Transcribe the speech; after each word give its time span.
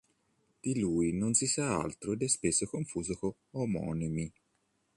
Di 0.61 0.79
lui 0.79 1.13
non 1.13 1.35
si 1.35 1.45
sa 1.45 1.79
altro 1.79 2.13
ed 2.13 2.23
è 2.23 2.27
spesso 2.27 2.65
confuso 2.65 3.13
con 3.13 3.35
omonimi. 3.51 4.33